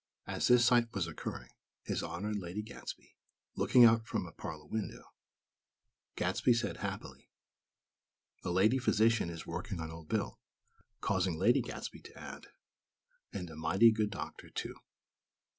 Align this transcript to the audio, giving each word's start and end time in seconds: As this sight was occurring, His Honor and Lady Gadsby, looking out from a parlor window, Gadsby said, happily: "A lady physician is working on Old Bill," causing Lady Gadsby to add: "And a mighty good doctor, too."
As 0.25 0.47
this 0.47 0.65
sight 0.65 0.91
was 0.95 1.05
occurring, 1.05 1.51
His 1.83 2.01
Honor 2.01 2.29
and 2.29 2.39
Lady 2.41 2.63
Gadsby, 2.63 3.17
looking 3.55 3.85
out 3.85 4.07
from 4.07 4.25
a 4.25 4.31
parlor 4.31 4.65
window, 4.65 5.03
Gadsby 6.15 6.55
said, 6.55 6.77
happily: 6.77 7.29
"A 8.43 8.49
lady 8.49 8.79
physician 8.79 9.29
is 9.29 9.45
working 9.45 9.79
on 9.79 9.91
Old 9.91 10.09
Bill," 10.09 10.39
causing 11.01 11.37
Lady 11.37 11.61
Gadsby 11.61 12.01
to 12.01 12.17
add: 12.17 12.47
"And 13.31 13.51
a 13.51 13.55
mighty 13.55 13.91
good 13.91 14.09
doctor, 14.09 14.49
too." 14.49 14.73